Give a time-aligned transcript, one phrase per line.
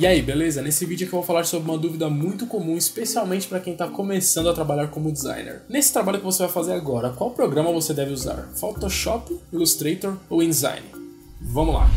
[0.00, 0.62] E aí, beleza?
[0.62, 3.86] Nesse vídeo aqui eu vou falar sobre uma dúvida muito comum, especialmente para quem está
[3.86, 5.60] começando a trabalhar como designer.
[5.68, 8.48] Nesse trabalho que você vai fazer agora, qual programa você deve usar?
[8.54, 10.86] Photoshop, Illustrator ou InDesign?
[11.38, 11.90] Vamos lá!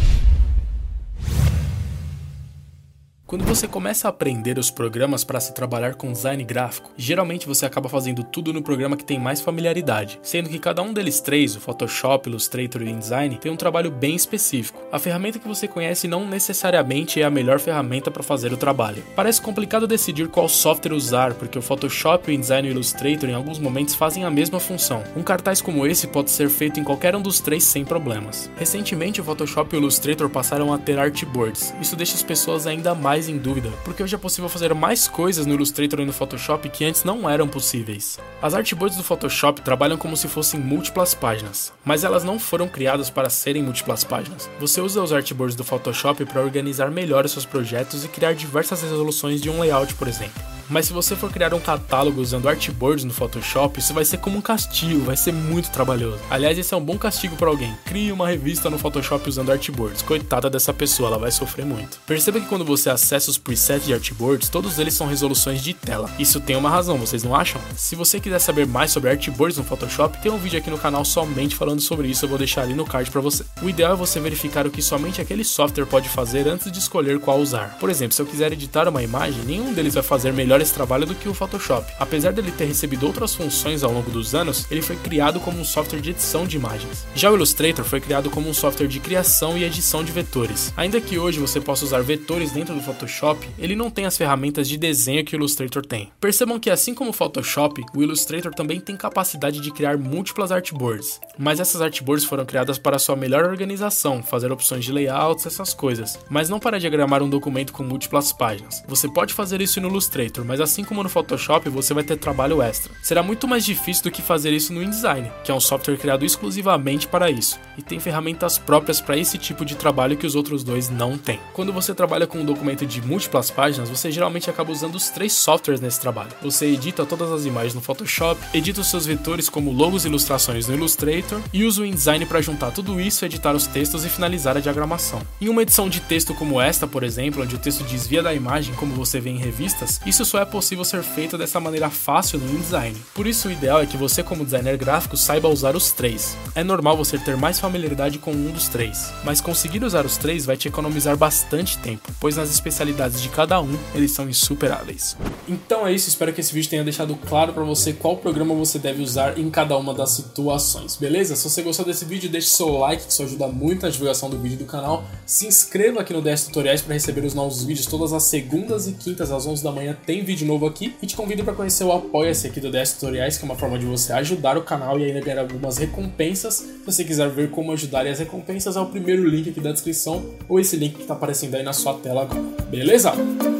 [3.34, 7.66] Quando você começa a aprender os programas para se trabalhar com design gráfico, geralmente você
[7.66, 11.56] acaba fazendo tudo no programa que tem mais familiaridade, sendo que cada um deles três,
[11.56, 14.80] o Photoshop, Illustrator e InDesign, tem um trabalho bem específico.
[14.92, 19.04] A ferramenta que você conhece não necessariamente é a melhor ferramenta para fazer o trabalho.
[19.16, 23.34] Parece complicado decidir qual software usar, porque o Photoshop, o InDesign e o Illustrator em
[23.34, 25.04] alguns momentos fazem a mesma função.
[25.18, 28.48] Um cartaz como esse pode ser feito em qualquer um dos três sem problemas.
[28.58, 31.74] Recentemente, o Photoshop e o Illustrator passaram a ter artboards.
[31.82, 35.08] Isso deixa as pessoas ainda mais mais em dúvida, porque hoje é possível fazer mais
[35.08, 38.20] coisas no Illustrator e no Photoshop que antes não eram possíveis.
[38.42, 43.10] As artboards do Photoshop trabalham como se fossem múltiplas páginas, mas elas não foram criadas
[43.10, 44.50] para serem múltiplas páginas.
[44.60, 48.82] Você usa os artboards do Photoshop para organizar melhor os seus projetos e criar diversas
[48.82, 50.42] resoluções de um layout, por exemplo.
[50.74, 54.40] Mas se você for criar um catálogo usando artboards no Photoshop, isso vai ser como
[54.40, 56.18] um castigo, vai ser muito trabalhoso.
[56.32, 57.78] Aliás, esse é um bom castigo para alguém.
[57.86, 60.02] Crie uma revista no Photoshop usando artboards.
[60.02, 62.00] Coitada dessa pessoa, ela vai sofrer muito.
[62.08, 66.10] Perceba que quando você acessa os presets de artboards, todos eles são resoluções de tela.
[66.18, 67.62] Isso tem uma razão, vocês não acham?
[67.78, 71.06] Se você quiser saber mais sobre artboards no Photoshop, tem um vídeo aqui no canal
[71.06, 73.46] somente falando sobre isso, eu vou deixar ali no card para você.
[73.62, 77.20] O ideal é você verificar o que somente aquele software pode fazer antes de escolher
[77.20, 77.78] qual usar.
[77.80, 81.06] Por exemplo, se eu quiser editar uma imagem, nenhum deles vai fazer melhor esse trabalho
[81.06, 81.92] do que o Photoshop.
[82.00, 85.66] Apesar dele ter recebido outras funções ao longo dos anos, ele foi criado como um
[85.66, 87.06] software de edição de imagens.
[87.16, 90.74] Já o Illustrator foi criado como um software de criação e edição de vetores.
[90.76, 94.68] Ainda que hoje você possa usar vetores dentro do Photoshop, ele não tem as ferramentas
[94.68, 96.12] de desenho que o Illustrator tem.
[96.20, 101.20] Percebam que assim como o Photoshop, o Illustrator também tem capacidade de criar múltiplas artboards,
[101.38, 106.20] mas essas artboards foram criadas para sua melhor organização, fazer opções de layouts, essas coisas,
[106.30, 108.84] mas não para diagramar um documento com múltiplas páginas.
[108.88, 112.62] Você pode fazer isso no Illustrator, mas assim como no Photoshop, você vai ter trabalho
[112.62, 112.94] extra.
[113.02, 116.26] Será muito mais difícil do que fazer isso no InDesign, que é um software criado
[116.26, 120.64] exclusivamente para isso, e tem ferramentas próprias para esse tipo de trabalho que os outros
[120.64, 121.40] dois não têm.
[121.54, 125.34] Quando você trabalha com um documento de múltiplas páginas, você geralmente acaba usando os três
[125.34, 126.32] softwares nesse trabalho.
[126.42, 130.68] Você edita todas as imagens no Photoshop, edita os seus vetores como logos e ilustrações
[130.68, 134.58] no Illustrator e usa o InDesign para juntar tudo isso, editar os textos e finalizar
[134.58, 135.22] a diagramação.
[135.42, 138.74] Em uma edição de texto como esta, por exemplo, onde o texto desvia da imagem,
[138.76, 142.56] como você vê em revistas, isso só é possível ser feito dessa maneira fácil no
[142.56, 143.00] InDesign.
[143.14, 146.36] Por isso, o ideal é que você, como designer gráfico, saiba usar os três.
[146.56, 150.44] É normal você ter mais familiaridade com um dos três, mas conseguir usar os três
[150.44, 155.16] vai te economizar bastante tempo, pois nas especialidades de cada um eles são insuperáveis.
[155.48, 158.80] Então é isso, espero que esse vídeo tenha deixado claro para você qual programa você
[158.80, 161.36] deve usar em cada uma das situações, beleza?
[161.36, 164.40] Se você gostou desse vídeo, deixe seu like, que isso ajuda muito na divulgação do
[164.40, 165.06] vídeo do canal.
[165.28, 168.94] Se inscreva aqui no DS Tutoriais para receber os novos vídeos todas as segundas e
[168.94, 170.96] quintas às 11 da manhã, tem vídeo novo aqui.
[171.02, 173.78] E te convido para conhecer o Apoia-se aqui do DS Tutoriais, que é uma forma
[173.78, 176.56] de você ajudar o canal e ainda ganhar algumas recompensas.
[176.56, 179.72] Se você quiser ver como ajudar e as recompensas, é o primeiro link aqui da
[179.72, 182.42] descrição ou esse link que está aparecendo aí na sua tela agora.
[182.70, 183.12] Beleza?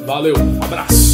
[0.06, 1.13] Valeu, um abraço!